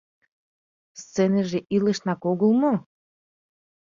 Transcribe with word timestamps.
Сценыже 1.01 1.59
илышнак 1.75 2.21
огыл 2.31 2.51
мо? 2.61 2.73